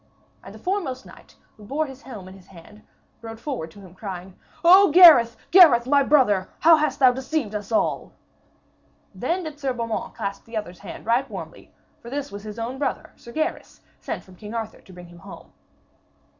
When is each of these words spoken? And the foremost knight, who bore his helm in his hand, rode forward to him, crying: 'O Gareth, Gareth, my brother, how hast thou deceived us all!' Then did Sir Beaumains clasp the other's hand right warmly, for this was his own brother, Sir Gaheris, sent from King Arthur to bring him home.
And 0.43 0.55
the 0.55 0.57
foremost 0.57 1.05
knight, 1.05 1.35
who 1.57 1.63
bore 1.63 1.85
his 1.85 2.01
helm 2.01 2.27
in 2.27 2.33
his 2.33 2.47
hand, 2.47 2.81
rode 3.21 3.39
forward 3.39 3.69
to 3.69 3.81
him, 3.81 3.93
crying: 3.93 4.35
'O 4.65 4.89
Gareth, 4.91 5.37
Gareth, 5.51 5.85
my 5.85 6.01
brother, 6.01 6.49
how 6.61 6.77
hast 6.77 6.97
thou 6.97 7.11
deceived 7.11 7.53
us 7.53 7.71
all!' 7.71 8.11
Then 9.13 9.43
did 9.43 9.59
Sir 9.59 9.73
Beaumains 9.73 10.15
clasp 10.17 10.45
the 10.45 10.57
other's 10.57 10.79
hand 10.79 11.05
right 11.05 11.29
warmly, 11.29 11.71
for 12.01 12.09
this 12.09 12.31
was 12.31 12.41
his 12.41 12.57
own 12.57 12.79
brother, 12.79 13.11
Sir 13.15 13.31
Gaheris, 13.31 13.81
sent 13.99 14.23
from 14.23 14.37
King 14.37 14.55
Arthur 14.55 14.81
to 14.81 14.91
bring 14.91 15.05
him 15.05 15.19
home. 15.19 15.53